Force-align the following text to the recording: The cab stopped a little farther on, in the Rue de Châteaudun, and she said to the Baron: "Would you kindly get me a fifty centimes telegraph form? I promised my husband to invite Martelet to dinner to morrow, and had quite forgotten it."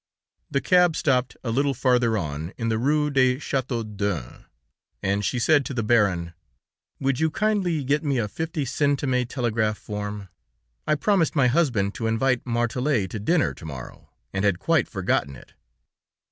The 0.49 0.61
cab 0.61 0.95
stopped 0.95 1.37
a 1.43 1.51
little 1.51 1.75
farther 1.75 2.17
on, 2.17 2.53
in 2.57 2.69
the 2.69 2.79
Rue 2.79 3.11
de 3.11 3.35
Châteaudun, 3.35 4.45
and 5.03 5.23
she 5.23 5.37
said 5.37 5.63
to 5.67 5.75
the 5.75 5.83
Baron: 5.83 6.33
"Would 6.99 7.19
you 7.19 7.29
kindly 7.29 7.83
get 7.83 8.03
me 8.03 8.17
a 8.17 8.27
fifty 8.27 8.65
centimes 8.65 9.27
telegraph 9.27 9.77
form? 9.77 10.29
I 10.87 10.95
promised 10.95 11.35
my 11.35 11.45
husband 11.45 11.93
to 11.93 12.07
invite 12.07 12.47
Martelet 12.47 13.11
to 13.11 13.19
dinner 13.19 13.53
to 13.53 13.63
morrow, 13.67 14.09
and 14.33 14.43
had 14.43 14.57
quite 14.57 14.87
forgotten 14.87 15.35
it." 15.35 15.53